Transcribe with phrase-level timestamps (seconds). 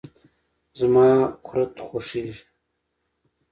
[0.79, 1.07] زما
[1.45, 2.39] قورت خوشیزی.